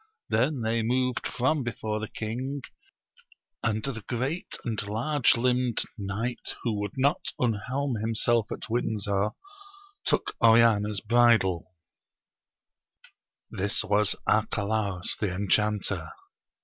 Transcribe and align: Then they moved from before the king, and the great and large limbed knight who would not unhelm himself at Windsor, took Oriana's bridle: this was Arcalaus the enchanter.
Then 0.29 0.61
they 0.63 0.81
moved 0.81 1.27
from 1.27 1.61
before 1.61 1.99
the 1.99 2.07
king, 2.07 2.63
and 3.61 3.83
the 3.83 4.03
great 4.07 4.57
and 4.65 4.81
large 4.81 5.37
limbed 5.37 5.81
knight 5.95 6.55
who 6.63 6.73
would 6.79 6.97
not 6.97 7.27
unhelm 7.37 7.97
himself 8.01 8.47
at 8.51 8.67
Windsor, 8.67 9.29
took 10.03 10.33
Oriana's 10.43 11.01
bridle: 11.01 11.75
this 13.51 13.83
was 13.83 14.15
Arcalaus 14.27 15.17
the 15.19 15.31
enchanter. 15.35 16.09